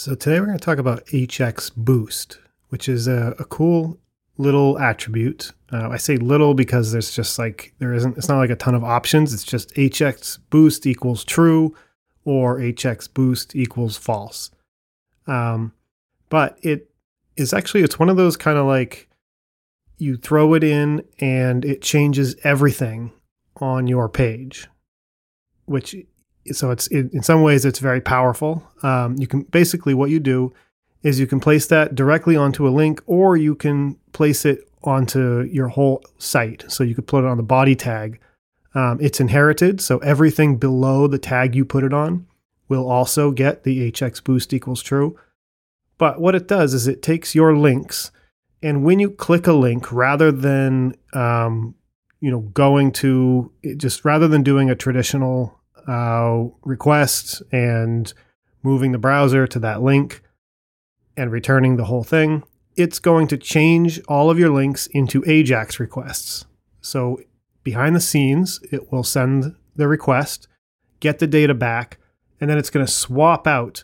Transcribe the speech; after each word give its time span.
So 0.00 0.14
today 0.14 0.40
we're 0.40 0.46
going 0.46 0.56
to 0.56 0.64
talk 0.64 0.78
about 0.78 1.04
HX 1.08 1.72
Boost, 1.76 2.38
which 2.70 2.88
is 2.88 3.06
a, 3.06 3.34
a 3.38 3.44
cool 3.44 3.98
little 4.38 4.78
attribute. 4.78 5.52
Uh, 5.70 5.90
I 5.90 5.98
say 5.98 6.16
little 6.16 6.54
because 6.54 6.90
there's 6.90 7.14
just 7.14 7.38
like 7.38 7.74
there 7.80 7.92
isn't. 7.92 8.16
It's 8.16 8.26
not 8.26 8.38
like 8.38 8.48
a 8.48 8.56
ton 8.56 8.74
of 8.74 8.82
options. 8.82 9.34
It's 9.34 9.44
just 9.44 9.74
HX 9.74 10.38
Boost 10.48 10.86
equals 10.86 11.22
true, 11.22 11.76
or 12.24 12.58
HX 12.58 13.12
Boost 13.12 13.54
equals 13.54 13.98
false. 13.98 14.50
Um, 15.26 15.74
but 16.30 16.58
it 16.62 16.88
is 17.36 17.52
actually 17.52 17.82
it's 17.82 17.98
one 17.98 18.08
of 18.08 18.16
those 18.16 18.38
kind 18.38 18.56
of 18.56 18.64
like 18.64 19.06
you 19.98 20.16
throw 20.16 20.54
it 20.54 20.64
in 20.64 21.04
and 21.18 21.62
it 21.62 21.82
changes 21.82 22.36
everything 22.42 23.12
on 23.56 23.86
your 23.86 24.08
page, 24.08 24.66
which 25.66 25.94
so 26.52 26.70
it's 26.70 26.86
in 26.88 27.22
some 27.22 27.42
ways 27.42 27.64
it's 27.64 27.78
very 27.78 28.00
powerful. 28.00 28.62
Um, 28.82 29.16
you 29.18 29.26
can 29.26 29.42
basically 29.42 29.94
what 29.94 30.10
you 30.10 30.20
do 30.20 30.52
is 31.02 31.18
you 31.18 31.26
can 31.26 31.40
place 31.40 31.66
that 31.66 31.94
directly 31.94 32.36
onto 32.36 32.68
a 32.68 32.70
link, 32.70 33.02
or 33.06 33.36
you 33.36 33.54
can 33.54 33.96
place 34.12 34.44
it 34.44 34.68
onto 34.82 35.42
your 35.42 35.68
whole 35.68 36.02
site. 36.18 36.64
So 36.68 36.84
you 36.84 36.94
could 36.94 37.06
put 37.06 37.24
it 37.24 37.26
on 37.26 37.36
the 37.36 37.42
body 37.42 37.74
tag. 37.74 38.20
Um, 38.74 38.98
it's 39.00 39.20
inherited, 39.20 39.80
so 39.80 39.98
everything 39.98 40.56
below 40.56 41.06
the 41.06 41.18
tag 41.18 41.54
you 41.54 41.64
put 41.64 41.84
it 41.84 41.92
on 41.92 42.26
will 42.68 42.88
also 42.88 43.32
get 43.32 43.64
the 43.64 43.90
HX 43.90 44.22
boost 44.22 44.52
equals 44.52 44.82
true. 44.82 45.18
But 45.98 46.20
what 46.20 46.34
it 46.34 46.46
does 46.46 46.72
is 46.72 46.86
it 46.86 47.02
takes 47.02 47.34
your 47.34 47.56
links, 47.56 48.12
and 48.62 48.84
when 48.84 49.00
you 49.00 49.10
click 49.10 49.46
a 49.46 49.52
link, 49.52 49.90
rather 49.90 50.30
than 50.30 50.94
um, 51.12 51.74
you 52.20 52.30
know 52.30 52.40
going 52.40 52.92
to 52.92 53.50
just 53.76 54.04
rather 54.04 54.28
than 54.28 54.42
doing 54.42 54.70
a 54.70 54.76
traditional 54.76 55.59
uh, 55.90 56.44
request 56.62 57.42
and 57.50 58.14
moving 58.62 58.92
the 58.92 58.98
browser 58.98 59.44
to 59.48 59.58
that 59.58 59.82
link 59.82 60.22
and 61.16 61.32
returning 61.32 61.76
the 61.76 61.86
whole 61.86 62.04
thing, 62.04 62.44
it's 62.76 63.00
going 63.00 63.26
to 63.26 63.36
change 63.36 64.00
all 64.06 64.30
of 64.30 64.38
your 64.38 64.50
links 64.50 64.86
into 64.88 65.20
AJAX 65.22 65.80
requests. 65.80 66.46
So 66.80 67.20
behind 67.64 67.96
the 67.96 68.00
scenes, 68.00 68.60
it 68.70 68.92
will 68.92 69.02
send 69.02 69.56
the 69.74 69.88
request, 69.88 70.46
get 71.00 71.18
the 71.18 71.26
data 71.26 71.54
back, 71.54 71.98
and 72.40 72.48
then 72.48 72.56
it's 72.56 72.70
going 72.70 72.86
to 72.86 72.92
swap 72.92 73.48
out 73.48 73.82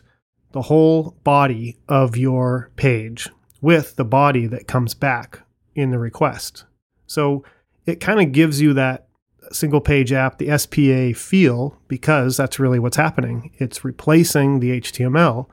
the 0.53 0.63
whole 0.63 1.17
body 1.25 1.77
of 1.89 2.15
your 2.15 2.71
page 2.77 3.29
with 3.59 3.97
the 3.97 4.05
body 4.05 4.47
that 4.47 4.65
comes 4.65 4.93
back 4.93 5.41
in 5.75 5.91
the 5.91 5.99
request. 5.99 6.63
So 7.05 7.43
it 7.85 7.99
kind 7.99 8.21
of 8.21 8.31
gives 8.31 8.61
you 8.61 8.73
that 8.75 9.06
single 9.51 9.81
page 9.81 10.11
app, 10.11 10.37
the 10.37 10.57
SPA 10.57 11.17
feel, 11.17 11.79
because 11.87 12.37
that's 12.37 12.59
really 12.59 12.79
what's 12.79 12.97
happening. 12.97 13.51
It's 13.57 13.85
replacing 13.85 14.59
the 14.59 14.79
HTML 14.81 15.47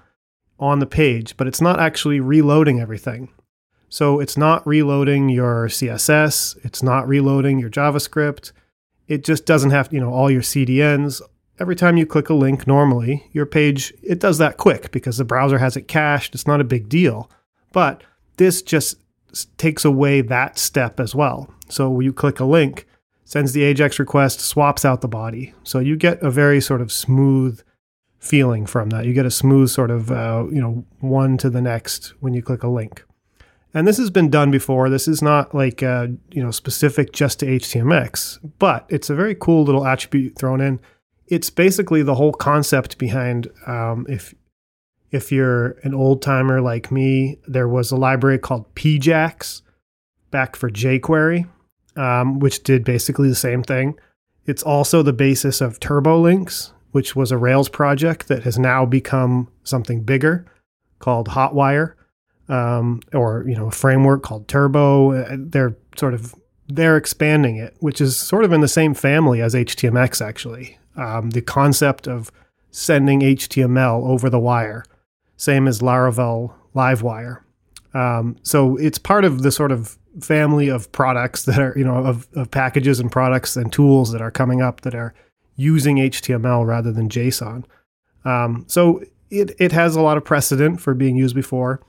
on 0.59 0.79
the 0.79 0.87
page, 0.87 1.37
but 1.37 1.47
it's 1.47 1.61
not 1.61 1.81
actually 1.81 2.21
reloading 2.21 2.81
everything. 2.81 3.29
So 3.89 4.19
it's 4.21 4.37
not 4.37 4.67
reloading 4.67 5.29
your 5.29 5.69
CSS, 5.69 6.59
it's 6.65 6.83
not 6.83 7.07
reloading 7.07 7.59
your 7.59 7.71
JavaScript. 7.71 8.53
It 9.07 9.23
just 9.23 9.47
doesn't 9.47 9.71
have, 9.71 9.93
you 9.93 10.01
know, 10.01 10.13
all 10.13 10.31
your 10.31 10.43
CDNs. 10.43 11.21
Every 11.61 11.77
time 11.77 11.97
you 11.97 12.07
click 12.07 12.29
a 12.31 12.35
link 12.35 12.67
normally, 12.67 13.29
your 13.33 13.47
page 13.47 13.93
it 14.03 14.19
does 14.19 14.39
that 14.39 14.57
quick 14.57 14.91
because 14.91 15.19
the 15.19 15.25
browser 15.25 15.59
has 15.59 15.77
it 15.77 15.87
cached. 15.87 16.35
It's 16.35 16.47
not 16.47 16.61
a 16.61 16.65
big 16.65 16.89
deal. 16.89 17.31
But 17.73 18.03
this 18.37 18.63
just 18.63 18.97
takes 19.59 19.85
away 19.85 20.21
that 20.23 20.59
step 20.59 20.99
as 20.99 21.15
well. 21.15 21.53
So 21.69 22.01
you 22.01 22.13
click 22.13 22.41
a 22.41 22.45
link, 22.45 22.87
sends 23.35 23.53
the 23.53 23.63
AJAX 23.63 23.99
request, 23.99 24.39
swaps 24.39 24.85
out 24.85 25.01
the 25.01 25.09
body. 25.09 25.55
So 25.65 25.81
you 25.81 25.97
get 25.97 26.23
a 26.23 26.31
very 26.31 26.61
sort 26.61 26.81
of 26.81 26.93
smooth 26.93 27.61
feeling 28.21 28.65
from 28.65 28.91
that. 28.91 29.07
You 29.07 29.13
get 29.13 29.27
a 29.27 29.31
smooth 29.31 29.71
sort 29.71 29.91
of, 29.91 30.13
uh, 30.13 30.45
you 30.53 30.61
know, 30.61 30.85
one 31.01 31.37
to 31.39 31.51
the 31.51 31.61
next 31.61 32.15
when 32.21 32.33
you 32.33 32.43
click 32.43 32.63
a 32.63 32.69
link. 32.69 33.05
And 33.75 33.89
this 33.89 33.99
has 33.99 34.09
been 34.09 34.31
done 34.31 34.53
before. 34.53 34.89
This 34.89 35.09
is 35.09 35.21
not 35.21 35.53
like, 35.53 35.83
uh, 35.83 36.07
you 36.31 36.45
know, 36.45 36.53
specific 36.53 37.13
just 37.13 37.41
to 37.41 37.47
HTMX, 37.47 38.39
but 38.61 38.87
it's 38.89 39.11
a 39.11 39.17
very 39.17 39.35
cool 39.35 39.65
little 39.65 39.85
attribute 39.85 40.39
thrown 40.39 40.61
in. 40.61 40.79
It's 41.27 41.51
basically 41.51 42.05
the 42.05 42.15
whole 42.15 42.35
concept 42.35 42.99
behind 42.99 43.49
um, 43.67 44.07
if 44.09 44.33
if 45.11 45.33
you're 45.33 45.71
an 45.83 45.93
old 45.93 46.23
timer 46.23 46.61
like 46.61 46.93
me, 46.93 47.39
there 47.49 47.69
was 47.69 47.91
a 47.91 47.97
library 47.97 48.39
called 48.39 48.73
PJAX 48.77 49.63
back 50.31 50.55
for 50.55 50.71
jQuery 50.71 51.49
um, 51.97 52.39
which 52.39 52.63
did 52.63 52.85
basically 52.85 53.29
the 53.29 53.35
same 53.35 53.63
thing. 53.63 53.99
It's 54.47 54.63
also 54.63 55.03
the 55.03 55.13
basis 55.13 55.61
of 55.61 55.81
TurboLinks, 55.81 56.73
which 56.93 57.17
was 57.17 57.33
a 57.33 57.39
Rails 57.39 57.69
project 57.69 58.29
that 58.29 58.43
has 58.45 58.59
now 58.59 58.85
become 58.85 59.49
something 59.65 60.03
bigger 60.03 60.47
called 60.99 61.29
Hotwire, 61.29 61.95
um, 62.49 63.01
or 63.13 63.45
you 63.49 63.57
know, 63.57 63.69
a 63.69 63.73
framework 63.73 64.23
called 64.23 64.49
Turbo. 64.49 65.13
Uh, 65.13 65.37
they're 65.39 65.77
sort 65.97 66.15
of 66.15 66.35
they're 66.69 66.97
expanding 66.97 67.57
it, 67.57 67.75
which 67.81 68.01
is 68.01 68.17
sort 68.17 68.45
of 68.45 68.53
in 68.53 68.61
the 68.61 68.69
same 68.69 68.95
family 68.95 69.41
as 69.41 69.55
HTMX. 69.55 70.25
Actually, 70.25 70.79
um, 70.97 71.31
the 71.31 71.43
concept 71.43 72.07
of 72.07 72.31
sending 72.71 73.21
HTML 73.21 74.07
over 74.07 74.29
the 74.29 74.41
wire, 74.41 74.85
same 75.37 75.67
as 75.67 75.81
Laravel 75.81 76.53
LiveWire. 76.75 77.41
Um, 77.95 78.37
so 78.43 78.77
it's 78.77 78.99
part 78.99 79.25
of 79.25 79.43
the 79.43 79.53
sort 79.53 79.71
of 79.71 79.97
family 80.21 80.69
of 80.69 80.91
products 80.93 81.45
that 81.45 81.59
are, 81.59 81.75
you 81.77 81.85
know, 81.85 81.97
of, 81.97 82.29
of 82.35 82.51
packages 82.51 83.01
and 83.01 83.11
products 83.11 83.57
and 83.57 83.73
tools 83.73 84.13
that 84.13 84.21
are 84.21 84.31
coming 84.31 84.63
up 84.63 84.83
that 84.83 84.95
are 84.95 85.15
using 85.57 85.97
HTML 85.97 86.67
rather 86.67 86.93
than 86.93 87.09
JSON. 87.09 87.65
Um, 88.25 88.65
so 88.69 89.03
it, 89.31 89.53
it 89.59 89.73
has 89.73 89.97
a 89.97 90.01
lot 90.01 90.17
of 90.17 90.25
precedent 90.25 90.81
for 90.81 90.95
being 90.95 91.17
used 91.17 91.35
before. 91.35 91.81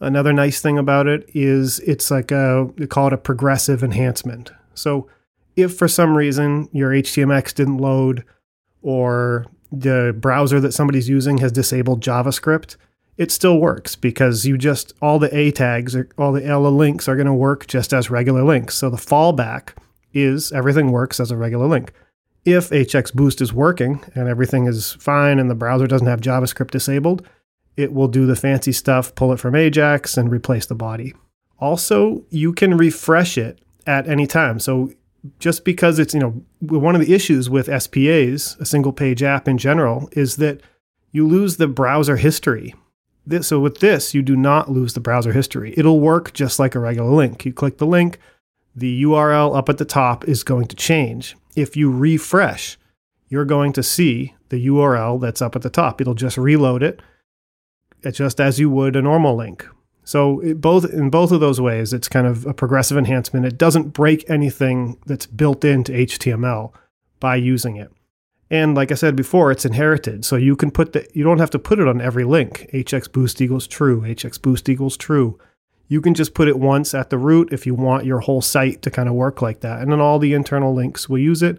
Another 0.00 0.32
nice 0.32 0.60
thing 0.60 0.78
about 0.78 1.06
it 1.06 1.28
is 1.32 1.78
it's 1.80 2.10
like 2.10 2.30
a, 2.30 2.68
they 2.76 2.86
call 2.86 3.06
it 3.06 3.12
a 3.12 3.18
progressive 3.18 3.84
enhancement. 3.84 4.50
So 4.74 5.08
if 5.56 5.76
for 5.76 5.88
some 5.88 6.16
reason 6.16 6.68
your 6.72 6.90
HTMX 6.90 7.54
didn't 7.54 7.78
load 7.78 8.24
or 8.82 9.46
the 9.70 10.14
browser 10.18 10.60
that 10.60 10.72
somebody's 10.72 11.08
using 11.08 11.38
has 11.38 11.52
disabled 11.52 12.02
JavaScript, 12.02 12.76
it 13.16 13.30
still 13.30 13.58
works 13.58 13.94
because 13.94 14.46
you 14.46 14.56
just 14.56 14.92
all 15.02 15.18
the 15.18 15.34
A 15.36 15.50
tags 15.50 15.94
or 15.94 16.08
all 16.16 16.32
the 16.32 16.44
L 16.44 16.62
links 16.70 17.08
are 17.08 17.16
going 17.16 17.26
to 17.26 17.34
work 17.34 17.66
just 17.66 17.92
as 17.92 18.10
regular 18.10 18.42
links. 18.42 18.76
So 18.76 18.90
the 18.90 18.96
fallback 18.96 19.70
is 20.12 20.52
everything 20.52 20.90
works 20.90 21.20
as 21.20 21.30
a 21.30 21.36
regular 21.36 21.66
link. 21.66 21.92
If 22.44 22.70
HX 22.70 23.14
Boost 23.14 23.40
is 23.40 23.52
working 23.52 24.02
and 24.14 24.28
everything 24.28 24.66
is 24.66 24.94
fine 24.94 25.38
and 25.38 25.48
the 25.48 25.54
browser 25.54 25.86
doesn't 25.86 26.06
have 26.06 26.20
JavaScript 26.20 26.70
disabled, 26.70 27.26
it 27.76 27.92
will 27.92 28.08
do 28.08 28.26
the 28.26 28.36
fancy 28.36 28.72
stuff, 28.72 29.14
pull 29.14 29.32
it 29.32 29.40
from 29.40 29.54
Ajax 29.54 30.16
and 30.16 30.30
replace 30.30 30.66
the 30.66 30.74
body. 30.74 31.14
Also, 31.58 32.24
you 32.30 32.52
can 32.52 32.76
refresh 32.76 33.38
it 33.38 33.60
at 33.86 34.08
any 34.08 34.26
time. 34.26 34.58
So 34.58 34.90
just 35.38 35.64
because 35.64 35.98
it's, 35.98 36.14
you 36.14 36.20
know, 36.20 36.42
one 36.60 36.96
of 36.96 37.00
the 37.00 37.14
issues 37.14 37.48
with 37.48 37.68
SPAs, 37.68 38.56
a 38.58 38.66
single 38.66 38.92
page 38.92 39.22
app 39.22 39.46
in 39.46 39.58
general, 39.58 40.08
is 40.12 40.36
that 40.36 40.60
you 41.12 41.26
lose 41.26 41.56
the 41.56 41.68
browser 41.68 42.16
history 42.16 42.74
this, 43.26 43.48
so 43.48 43.60
with 43.60 43.78
this, 43.78 44.14
you 44.14 44.22
do 44.22 44.36
not 44.36 44.70
lose 44.70 44.94
the 44.94 45.00
browser 45.00 45.32
history. 45.32 45.74
It'll 45.76 46.00
work 46.00 46.32
just 46.32 46.58
like 46.58 46.74
a 46.74 46.80
regular 46.80 47.10
link. 47.10 47.44
You 47.44 47.52
click 47.52 47.78
the 47.78 47.86
link, 47.86 48.18
the 48.74 49.02
URL 49.04 49.56
up 49.56 49.68
at 49.68 49.78
the 49.78 49.84
top 49.84 50.26
is 50.26 50.42
going 50.42 50.66
to 50.66 50.76
change. 50.76 51.36
If 51.54 51.76
you 51.76 51.90
refresh, 51.90 52.78
you're 53.28 53.44
going 53.44 53.72
to 53.74 53.82
see 53.82 54.34
the 54.48 54.66
URL 54.66 55.20
that's 55.20 55.42
up 55.42 55.54
at 55.56 55.62
the 55.62 55.70
top. 55.70 56.00
It'll 56.00 56.14
just 56.14 56.36
reload 56.36 56.82
it 56.82 57.00
uh, 58.04 58.10
just 58.10 58.40
as 58.40 58.58
you 58.58 58.68
would 58.70 58.96
a 58.96 59.02
normal 59.02 59.36
link. 59.36 59.66
So 60.04 60.40
it, 60.40 60.60
both 60.60 60.84
in 60.92 61.10
both 61.10 61.30
of 61.30 61.40
those 61.40 61.60
ways, 61.60 61.92
it's 61.92 62.08
kind 62.08 62.26
of 62.26 62.44
a 62.46 62.54
progressive 62.54 62.98
enhancement. 62.98 63.46
It 63.46 63.56
doesn't 63.56 63.90
break 63.90 64.28
anything 64.28 64.98
that's 65.06 65.26
built 65.26 65.64
into 65.64 65.92
HTML 65.92 66.72
by 67.20 67.36
using 67.36 67.76
it. 67.76 67.92
And 68.52 68.74
like 68.74 68.92
I 68.92 68.96
said 68.96 69.16
before, 69.16 69.50
it's 69.50 69.64
inherited. 69.64 70.26
So 70.26 70.36
you 70.36 70.56
can 70.56 70.70
put 70.70 70.92
the, 70.92 71.08
you 71.14 71.24
don't 71.24 71.38
have 71.38 71.48
to 71.50 71.58
put 71.58 71.80
it 71.80 71.88
on 71.88 72.02
every 72.02 72.24
link. 72.24 72.68
HX 72.74 73.10
boost 73.10 73.40
equals 73.40 73.66
true, 73.66 74.02
HX 74.02 74.40
boost 74.42 74.68
equals 74.68 74.98
true. 74.98 75.38
You 75.88 76.02
can 76.02 76.12
just 76.12 76.34
put 76.34 76.48
it 76.48 76.58
once 76.58 76.92
at 76.92 77.08
the 77.08 77.16
root 77.16 77.50
if 77.50 77.66
you 77.66 77.74
want 77.74 78.04
your 78.04 78.20
whole 78.20 78.42
site 78.42 78.82
to 78.82 78.90
kind 78.90 79.08
of 79.08 79.14
work 79.14 79.40
like 79.40 79.60
that. 79.60 79.80
And 79.80 79.90
then 79.90 80.02
all 80.02 80.18
the 80.18 80.34
internal 80.34 80.74
links 80.74 81.08
will 81.08 81.18
use 81.18 81.42
it. 81.42 81.58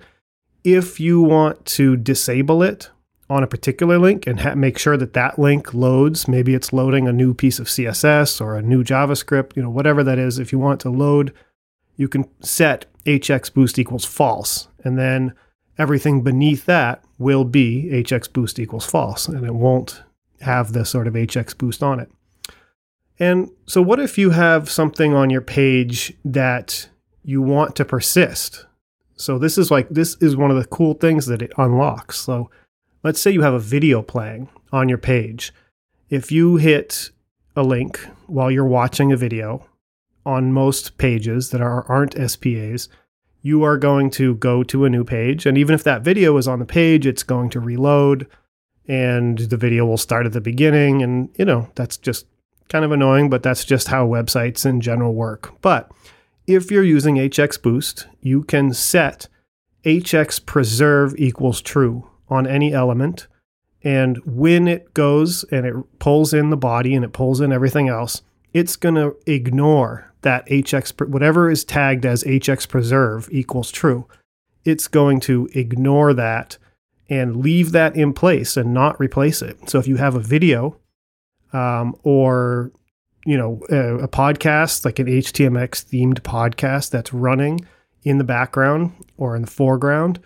If 0.63 0.99
you 0.99 1.19
want 1.19 1.65
to 1.65 1.97
disable 1.97 2.61
it 2.61 2.91
on 3.27 3.41
a 3.41 3.47
particular 3.47 3.97
link 3.97 4.27
and 4.27 4.41
ha- 4.41 4.53
make 4.53 4.77
sure 4.77 4.95
that 4.95 5.13
that 5.13 5.39
link 5.39 5.73
loads, 5.73 6.27
maybe 6.27 6.53
it's 6.53 6.73
loading 6.73 7.07
a 7.07 7.13
new 7.13 7.33
piece 7.33 7.57
of 7.57 7.65
CSS 7.65 8.39
or 8.39 8.55
a 8.55 8.61
new 8.61 8.83
JavaScript, 8.83 9.55
you 9.55 9.63
know, 9.63 9.69
whatever 9.69 10.03
that 10.03 10.19
is, 10.19 10.37
if 10.37 10.51
you 10.51 10.59
want 10.59 10.79
to 10.81 10.91
load, 10.91 11.33
you 11.95 12.07
can 12.07 12.29
set 12.41 12.85
HX 13.07 13.51
boost 13.51 13.79
equals 13.79 14.05
false. 14.05 14.67
And 14.83 14.99
then 14.99 15.33
everything 15.77 16.21
beneath 16.21 16.65
that 16.65 17.03
will 17.17 17.43
be 17.43 17.89
hx 17.91 18.31
boost 18.31 18.59
equals 18.59 18.85
false 18.85 19.27
and 19.27 19.45
it 19.45 19.55
won't 19.55 20.03
have 20.41 20.73
the 20.73 20.85
sort 20.85 21.07
of 21.07 21.13
hx 21.13 21.57
boost 21.57 21.81
on 21.81 21.99
it. 21.99 22.09
And 23.19 23.51
so, 23.67 23.81
what 23.81 23.99
if 23.99 24.17
you 24.17 24.31
have 24.31 24.69
something 24.69 25.13
on 25.13 25.29
your 25.29 25.41
page 25.41 26.13
that 26.25 26.89
you 27.23 27.41
want 27.41 27.75
to 27.75 27.85
persist? 27.85 28.65
So, 29.15 29.37
this 29.37 29.57
is 29.57 29.69
like, 29.69 29.87
this 29.89 30.15
is 30.15 30.35
one 30.35 30.49
of 30.51 30.57
the 30.57 30.65
cool 30.65 30.95
things 30.95 31.27
that 31.27 31.41
it 31.41 31.53
unlocks. 31.57 32.19
So, 32.19 32.49
let's 33.03 33.21
say 33.21 33.31
you 33.31 33.43
have 33.43 33.53
a 33.53 33.59
video 33.59 34.01
playing 34.01 34.49
on 34.71 34.89
your 34.89 34.97
page 34.97 35.53
if 36.09 36.31
you 36.31 36.57
hit 36.57 37.11
a 37.55 37.63
link 37.63 37.99
while 38.27 38.51
you're 38.51 38.65
watching 38.65 39.11
a 39.11 39.17
video 39.17 39.65
on 40.25 40.53
most 40.53 40.97
pages 40.97 41.49
that 41.51 41.61
are, 41.61 41.89
aren't 41.89 42.13
SPAs, 42.29 42.89
you 43.43 43.61
are 43.63 43.77
going 43.77 44.09
to 44.09 44.35
go 44.35 44.63
to 44.63 44.85
a 44.85 44.89
new 44.89 45.03
page. 45.03 45.45
And 45.45 45.57
even 45.57 45.75
if 45.75 45.83
that 45.83 46.01
video 46.01 46.37
is 46.37 46.47
on 46.47 46.59
the 46.59 46.65
page, 46.65 47.05
it's 47.05 47.23
going 47.23 47.49
to 47.51 47.59
reload 47.59 48.25
and 48.87 49.37
the 49.37 49.57
video 49.57 49.85
will 49.85 49.97
start 49.97 50.25
at 50.25 50.31
the 50.31 50.41
beginning. 50.41 51.03
And, 51.03 51.29
you 51.37 51.45
know, 51.45 51.69
that's 51.75 51.97
just 51.97 52.25
kind 52.69 52.85
of 52.85 52.91
annoying, 52.91 53.29
but 53.29 53.43
that's 53.43 53.65
just 53.65 53.89
how 53.89 54.07
websites 54.07 54.65
in 54.65 54.81
general 54.81 55.13
work. 55.13 55.61
But 55.61 55.91
if 56.47 56.71
you're 56.71 56.83
using 56.83 57.15
HX 57.15 57.61
Boost, 57.61 58.07
you 58.21 58.43
can 58.43 58.73
set 58.73 59.27
HX 59.83 60.45
preserve 60.45 61.13
equals 61.17 61.61
true 61.61 62.09
on 62.29 62.47
any 62.47 62.73
element. 62.73 63.27
And 63.83 64.17
when 64.25 64.69
it 64.69 64.93
goes 64.93 65.43
and 65.51 65.65
it 65.65 65.75
pulls 65.99 66.33
in 66.33 66.49
the 66.49 66.57
body 66.57 66.95
and 66.95 67.03
it 67.03 67.11
pulls 67.11 67.41
in 67.41 67.51
everything 67.51 67.89
else, 67.89 68.21
it's 68.53 68.77
going 68.77 68.95
to 68.95 69.17
ignore 69.25 70.12
that 70.23 70.47
HX, 70.47 71.07
whatever 71.07 71.49
is 71.49 71.63
tagged 71.63 72.05
as 72.05 72.23
HX 72.23 72.67
preserve 72.67 73.29
equals 73.31 73.71
true. 73.71 74.07
It's 74.65 74.87
going 74.87 75.19
to 75.21 75.49
ignore 75.53 76.13
that 76.13 76.57
and 77.09 77.37
leave 77.37 77.71
that 77.73 77.95
in 77.95 78.13
place 78.13 78.57
and 78.57 78.73
not 78.73 78.99
replace 78.99 79.41
it. 79.41 79.69
So 79.69 79.79
if 79.79 79.87
you 79.87 79.97
have 79.97 80.15
a 80.15 80.19
video 80.19 80.77
um, 81.51 81.95
or 82.03 82.71
you 83.25 83.37
know 83.37 83.61
a, 83.69 84.03
a 84.03 84.07
podcast 84.07 84.83
like 84.83 84.99
an 84.99 85.07
HTMX 85.07 85.85
themed 85.85 86.21
podcast 86.21 86.89
that's 86.89 87.13
running 87.13 87.65
in 88.03 88.17
the 88.17 88.23
background 88.23 88.93
or 89.17 89.35
in 89.35 89.43
the 89.43 89.51
foreground, 89.51 90.19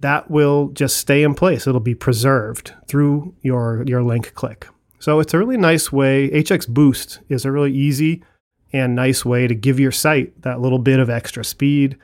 that 0.00 0.30
will 0.30 0.68
just 0.68 0.96
stay 0.96 1.22
in 1.22 1.34
place. 1.34 1.66
It'll 1.66 1.80
be 1.80 1.94
preserved 1.94 2.72
through 2.88 3.34
your 3.42 3.84
your 3.86 4.02
link 4.02 4.34
click. 4.34 4.66
So 4.98 5.18
it's 5.18 5.34
a 5.34 5.38
really 5.38 5.56
nice 5.56 5.90
way. 5.90 6.30
HX 6.30 6.68
Boost 6.68 7.20
is 7.28 7.44
a 7.44 7.50
really 7.50 7.72
easy 7.72 8.22
and 8.72 8.94
nice 8.94 9.24
way 9.24 9.46
to 9.46 9.54
give 9.54 9.78
your 9.78 9.92
site 9.92 10.40
that 10.42 10.60
little 10.60 10.78
bit 10.78 10.98
of 10.98 11.10
extra 11.10 11.44
speed 11.44 11.98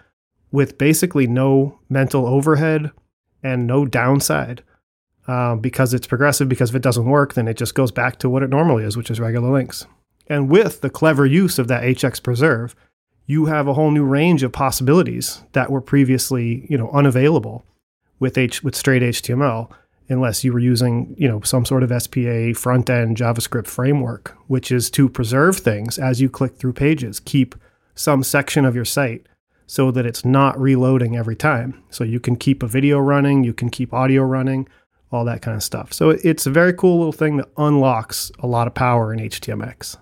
with 0.50 0.79
basically 0.79 1.26
no 1.26 1.79
mental 1.88 2.26
overhead 2.26 2.91
and 3.43 3.67
no 3.67 3.85
downside. 3.85 4.62
Um, 5.26 5.61
because 5.61 5.93
it's 5.93 6.06
progressive, 6.06 6.49
because 6.49 6.70
if 6.70 6.76
it 6.76 6.82
doesn't 6.82 7.05
work, 7.05 7.35
then 7.35 7.49
it 7.49 7.59
just 7.59 7.75
goes 7.75 7.93
back 7.93 8.19
to 8.20 8.31
what 8.31 8.43
it 8.43 8.49
normally 8.49 8.85
is, 8.85 8.97
which 8.97 9.11
is 9.11 9.20
regular 9.20 9.50
links. 9.50 9.87
And 10.26 10.49
with 10.49 10.81
the 10.81 10.88
clever 10.88 11.26
use 11.26 11.59
of 11.59 11.69
that 11.69 11.82
HX 11.82 12.23
preserve, 12.23 12.75
you 13.26 13.44
have 13.44 13.69
a 13.69 13.75
whole 13.75 13.91
new 13.91 14.05
range 14.05 14.43
of 14.43 14.53
possibilities 14.53 15.43
that 15.53 15.71
were 15.71 15.82
previously, 15.82 16.67
you 16.71 16.79
know, 16.79 16.91
unavailable 16.93 17.67
with 18.19 18.38
H 18.38 18.64
with 18.64 18.75
straight 18.75 19.03
HTML 19.03 19.71
unless 20.09 20.43
you 20.43 20.53
were 20.53 20.59
using, 20.59 21.15
you 21.19 21.29
know, 21.29 21.41
some 21.43 21.65
sort 21.65 21.83
of 21.83 22.03
SPA 22.03 22.53
front 22.55 22.89
end 22.89 23.17
JavaScript 23.17 23.67
framework, 23.67 24.37
which 24.47 24.73
is 24.73 24.91
to 24.91 25.09
preserve 25.09 25.59
things 25.59 25.99
as 25.99 26.21
you 26.21 26.31
click 26.31 26.57
through 26.57 26.73
pages, 26.73 27.21
keep 27.21 27.55
some 27.95 28.23
section 28.23 28.65
of 28.65 28.75
your 28.75 28.85
site 28.85 29.27
so 29.67 29.91
that 29.91 30.07
it's 30.07 30.25
not 30.25 30.59
reloading 30.59 31.17
every 31.17 31.37
time. 31.37 31.83
So 31.91 32.03
you 32.03 32.21
can 32.21 32.37
keep 32.37 32.63
a 32.63 32.67
video 32.67 32.99
running, 32.99 33.45
you 33.45 33.53
can 33.53 33.69
keep 33.69 33.93
audio 33.93 34.23
running, 34.23 34.67
all 35.13 35.27
that 35.27 35.43
kind 35.43 35.57
of 35.57 35.63
stuff. 35.63 35.93
So 35.93 36.11
it's 36.11 36.47
a 36.47 36.51
very 36.51 36.73
cool 36.73 36.97
little 36.99 37.13
thing 37.13 37.37
that 37.37 37.49
unlocks 37.59 38.33
a 38.39 38.47
lot 38.47 38.67
of 38.67 38.75
power 38.75 39.13
in 39.13 39.21
HTMX. 39.21 39.99